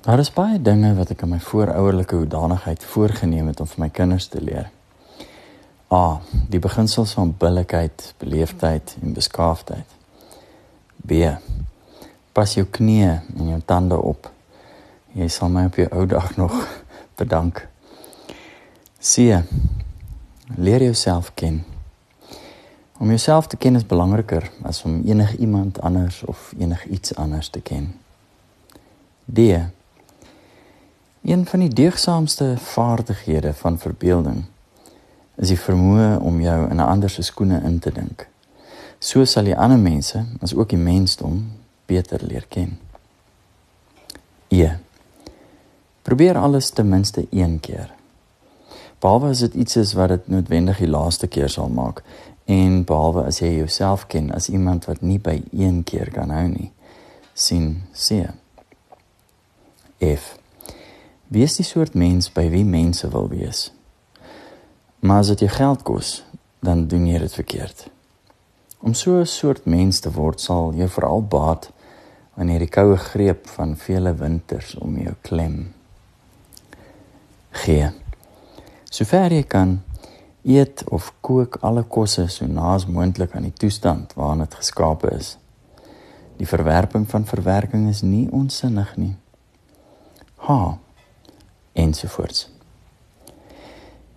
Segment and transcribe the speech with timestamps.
[0.00, 3.88] Daar is baie dinge wat ek aan my voorouderlike hoedanigheid voorgenem het om vir my
[3.90, 4.68] kinders te leer.
[5.90, 6.20] A.
[6.52, 9.96] Die beginsels van billikheid, beleefdheid en beskaafdheid.
[11.02, 11.32] B.
[12.32, 14.28] Pas jou knieë en jou tande op.
[15.18, 16.54] Jy sal my op jou ou dag nog
[17.20, 17.64] bedank.
[19.02, 19.40] C.
[20.54, 21.64] Leer jouself ken.
[23.02, 27.90] Om jouself te ken is belangriker as om enigiemand anders of enigiets anders te ken.
[29.26, 29.50] D.
[31.28, 34.44] Een van die deugsaamste vaardighede van verbeelding
[35.36, 38.28] is die vermoë om jou in 'n ander se skoene in te dink.
[38.98, 41.52] So sal jy ander mense, as ook die mensdom,
[41.86, 42.78] beter leer ken.
[44.48, 44.70] E.
[46.02, 47.92] Probeer alles ten minste een keer.
[48.98, 52.02] Behalwe as dit iets is wat dit noodwendig die laaste keer sal maak
[52.44, 56.48] en behalwe as jy jouself ken as iemand wat nie by een keer kan hou
[56.48, 56.72] nie.
[57.32, 58.30] sien C.
[60.16, 60.38] F.
[61.28, 63.66] Wees die soort mens by wie mense wil wees.
[65.04, 66.22] Maar as dit jou geld kos,
[66.64, 67.82] dan doen jy dit verkeerd.
[68.80, 71.70] Om so 'n soort mens te word sal jou veral baat
[72.34, 75.74] wanneer die koue greep van vele winters om jou klem.
[77.50, 77.92] G.
[78.90, 79.82] Sover jy kan
[80.42, 85.38] eet of kook alle kosse so naas moontlik aan die toestand waarin dit geskape is.
[86.36, 89.16] Die verwerping van verwerking is nie onsinnig nie.
[90.36, 90.78] H
[91.88, 92.46] ensovoorts.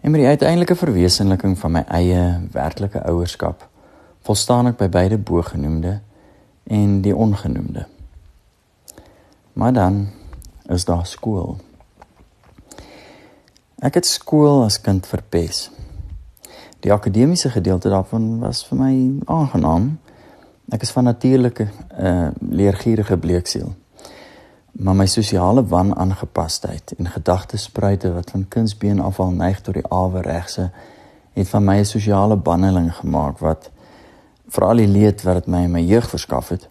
[0.02, 3.68] En met die uiteindelike verwesenliking van my eie werklike ouerskap,
[4.26, 6.00] volstaan ek by beide bogenoemde
[6.70, 7.86] en die ongenoemde.
[9.54, 10.08] Maar dan
[10.74, 11.58] is daar skool.
[13.82, 15.70] Ek het skool as kind verpes.
[16.82, 18.94] Die akademiese gedeelte daarvan was vir my
[19.26, 19.94] aangenaam.
[20.74, 23.74] Ek is van natuurlike uh leergierige bleeksiel
[24.72, 30.22] maar my sosiale wanaangepasheid en gedagtespruite wat van kunsbeen af al neig tot die awe
[30.22, 30.72] regse
[31.34, 33.70] het van my 'n sosiale banneling gemaak wat
[34.48, 36.70] veral die leed wat dit my in my jeug verskaf het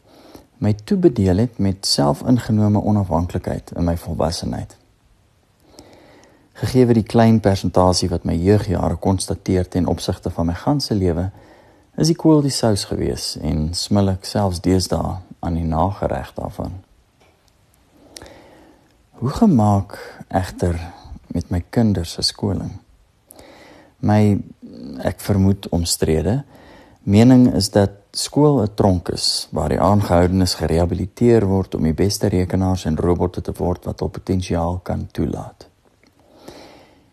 [0.61, 4.77] my toebedeel het met selfingenome onafhanklikheid in my volwassenheid.
[6.53, 11.31] Gegee die klein persentasie wat my jeugjare konstateer ten opsigte van my ganse lewe
[11.97, 16.77] is die koel die sous gewees en smil ek selfs deesdae aan die nagereg daarvan
[19.21, 19.99] Hoe gemaak
[20.33, 20.79] egter
[21.27, 22.71] met my kinders se skoling?
[24.01, 24.39] My
[25.05, 26.39] ek vermoed omstrede
[27.05, 32.31] mening is dat skool 'n tronk is waar die aangehoudenes gerehabiliteer word om die beste
[32.33, 35.69] rekenaars en robotte te word wat hul potensiaal kan toelaat.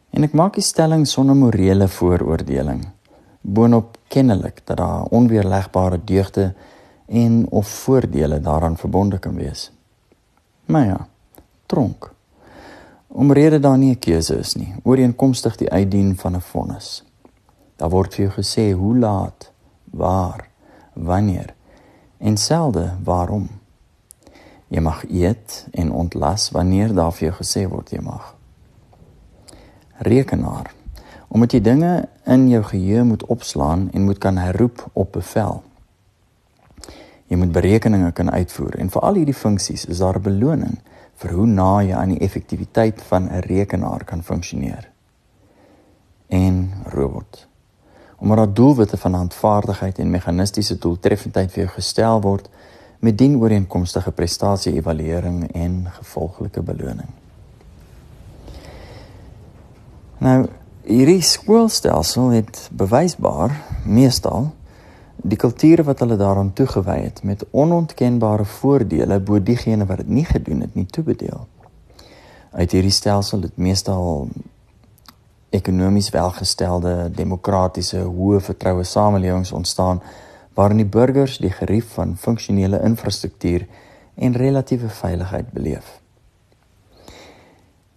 [0.09, 2.87] En ek maak die stelling sonder morele vooroordeling
[3.41, 6.53] boonop kennelik dat daar onweerlegbare deugde
[7.05, 9.71] en of voordele daaraan verbonde kan wees.
[10.65, 11.07] Maar ja,
[11.67, 12.11] tronk.
[13.07, 17.03] Omrede daar nie 'n keuse is nie, ooreenkomstig die uitdien van 'n vonnis.
[17.75, 19.51] Daar word vir jou gesê hoe laat,
[19.83, 20.49] waar,
[20.93, 21.53] wanneer
[22.17, 23.49] en selde waarom.
[24.67, 28.35] Jy mag eet en ontlas wanneer daar vir jou gesê word jy mag.
[29.97, 30.73] Rekenaar.
[31.27, 35.63] Omdat jy dinge in jou geheue moet opslaan en moet kan herroep op bevel.
[37.27, 40.77] Jy moet berekeninge kan uitvoer en vir al hierdie funksies is daar 'n beloning
[41.17, 44.89] vir hoe na jy aan die effektiwiteit van 'n rekenaar kan funksioneer.
[46.27, 47.47] En robot.
[48.17, 52.49] Omdat daar doelwitte van handvaardigheid en meganistiese doeltreffendheid vir jou gestel word
[52.99, 57.09] met dien ooreenkomstige prestasie-evaluering en gevolglike beloning.
[60.17, 60.47] Nou,
[60.83, 63.53] hierdie skoolstelsel het bewysbaar
[63.85, 64.51] meestal
[65.23, 70.25] die kulture wat hulle daaraan toegewy het met onontkenbare voordele bo diegene wat dit nie
[70.25, 71.47] gedoen het nie toebedeel.
[72.51, 74.29] Uit hierdie stelsel het meestal
[75.49, 80.01] ekonomies welgestelde, demokratiese, hoë vertroue samelewings ontstaan
[80.53, 83.67] waarin die burgers die gerief van funksionele infrastruktuur
[84.15, 85.99] en relatiewe veiligheid beleef.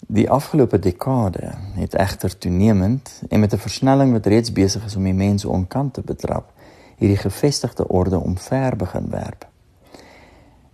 [0.06, 5.04] Die afgelope dekade het egter toenemend en met 'n versnelling wat reeds besig is om
[5.04, 6.52] die mense onkant te betrap,
[7.00, 9.46] hierdie gevestigde orde omver begin werp.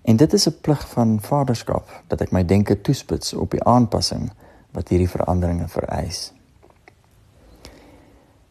[0.02, 4.30] En dit is 'n plig van vaderskap dat ek my denke toespits op die aanpassing
[4.70, 6.32] wat hierdie veranderinge vereis.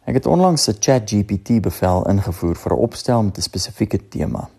[0.03, 4.49] Ek het onlangs 'n ChatGPT bevel ingevoer vir 'n opstel met 'n spesifieke tema.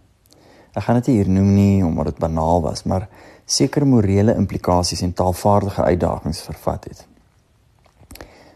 [0.73, 3.09] Ek gaan dit hier noem nie omdat dit banaal was, maar
[3.45, 7.07] sekere morele implikasies en taalvaardige uitdagings vervat het.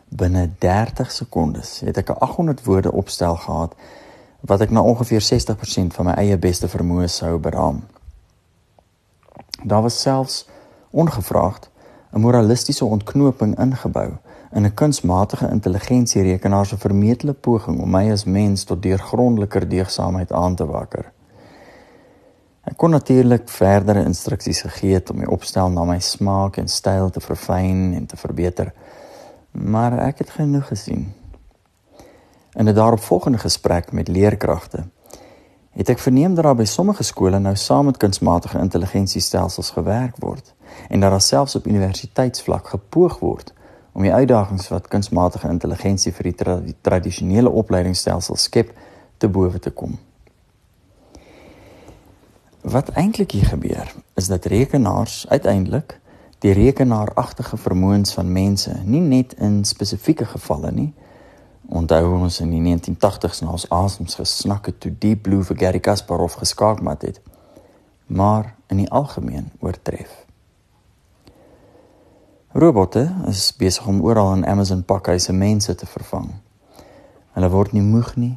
[0.09, 3.75] Binne 30 sekondes het ek 'n 800 woorde opstel gehad
[4.41, 7.83] wat ek na ongeveer 60% van my eie beste vermoë sou beraam.
[9.63, 10.49] Daar was selfs
[10.91, 11.71] ongevraagd
[12.13, 14.11] 'n moralistiese ontknoping ingebou
[14.53, 20.33] in 'n kunsmatige intelligensie rekenaar se vermetele poging om my as mens tot deurgrondelike deegsaamheid
[20.33, 21.13] aan te wakker.
[22.65, 27.11] Ek kon natuurlik verdere instruksies gegee het om my opstel na my smaak en styl
[27.11, 28.73] te verfyn en te verbeter,
[29.51, 31.19] maar ek het genoeg gesien.
[32.52, 34.85] In 'n daaropvolgende gesprek met leerkragte
[35.70, 40.55] het ek verneem dat daar by sommige skole nou saam met kunsmatige intelligensiestelsels gewerk word
[40.88, 43.52] en dat daar selfs op universiteitsvlak gepoog word
[43.93, 48.75] om die uitdagings wat kunsmatige intelligensie vir die, tra die tradisionele opleidingsstelsels skep
[49.19, 49.99] te bowe te kom.
[52.61, 55.99] Wat eintlik hier gebeur, is dat rekenaars uiteindelik
[56.38, 60.93] die rekenaaragtige vermoëns van mense nie net in spesifieke gevalle nie,
[61.70, 65.78] Onthou ons in die 1980s na ons asems gesnak het toe Deep Blue vir Gary
[65.78, 67.20] Kasparov geskaakmat het,
[68.06, 70.25] maar in die algemeen oortref.
[72.52, 76.32] Robotte is besig om oral in Amazon pakhuise mense te vervang.
[77.38, 78.32] Hulle word nie moeg nie,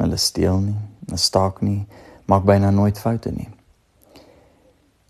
[0.00, 1.84] hulle steel nie, hulle staak nie,
[2.26, 3.46] maak byna nooit foute nie.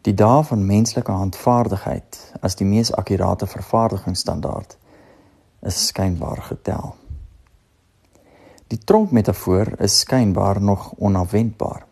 [0.05, 4.77] Die dae van menslike handvaardigheid as die mees akkurate vervaardigingsstandaard
[5.67, 6.93] is skynbaar getel.
[8.67, 11.85] Die tronkmetafoor is skynbaar nog onafwendbaar.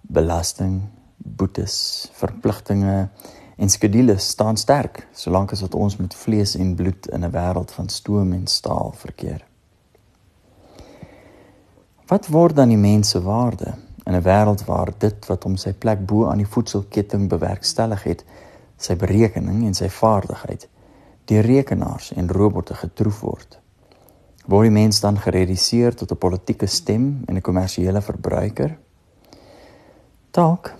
[0.00, 0.82] Belasting,
[1.16, 3.08] boetes, verpligtinge
[3.56, 7.72] en skedules staan sterk solank as wat ons met vlees en bloed in 'n wêreld
[7.74, 9.44] van stoom en staal verkeer.
[12.06, 13.74] Wat word dan die mens se waarde
[14.06, 18.24] in 'n wêreld waar dit wat hom sy plek bo aan die voedselketting bewerkstellig het,
[18.76, 20.68] sy berekening en sy vaardigheid
[21.24, 23.63] deur rekenaars en robotte getroof word?
[24.44, 28.78] Word die mens dan gereduseer tot 'n politieke stem en 'n kommersiële verbruiker?
[30.30, 30.74] Dalk.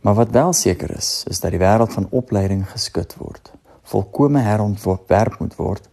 [0.00, 5.38] Maar wat wel seker is, is dat die wêreld van opleiding geskit word, volkome herontwerp
[5.38, 5.88] moet word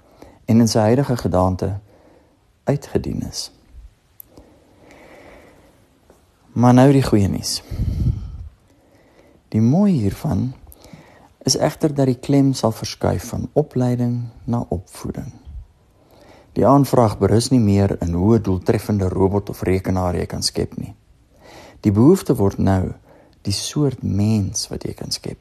[0.45, 1.80] en in sy huidige gedaante
[2.63, 3.51] uitgedien is.
[6.51, 7.63] Maar nou die goeie nuus.
[9.48, 10.54] Die mooi hiervan
[11.40, 15.31] is egter dat die klem sal verskuif van opleiding na opvoeding.
[16.57, 20.77] Die aanvraag berus nie meer in hoe 'n doeltreffende robot of rekenaar jy kan skep
[20.77, 20.95] nie.
[21.81, 22.94] Die behoefte word nou
[23.42, 25.38] die soort mens wat jy kan skep.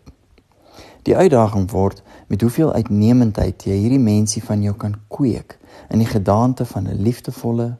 [1.03, 5.59] Die uitdaging word met hoeveel uitnemendheid jy hierdie mensie van jou kan kweek
[5.89, 7.77] in die gedaante van 'n liefdevolle,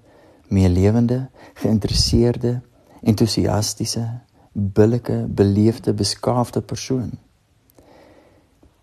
[0.49, 2.61] meelewende, geïnteresseerde,
[3.03, 4.21] entoesiastiese,
[4.53, 7.13] billike, beleefde, beskaafde persoon.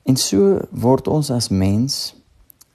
[0.04, 2.23] En so word ons as mens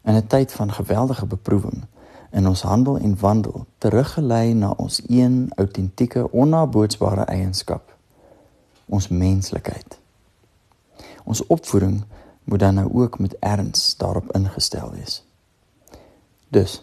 [0.05, 1.87] in 'n tyd van geweldige beproewing
[2.31, 7.97] in ons handel en wandel teruggelei na ons een autentieke onnabootsbare eienskap
[8.85, 9.99] ons menslikheid.
[11.25, 12.05] Ons opvoeding
[12.45, 15.25] moet dan nou ook met erns daarop ingestel wees.
[16.49, 16.83] Dus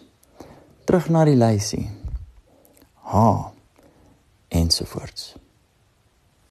[0.84, 1.90] terug na die lysie.
[2.94, 3.52] Ha
[4.48, 5.34] ensovoorts